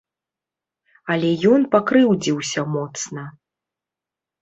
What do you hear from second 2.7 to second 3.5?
моцна.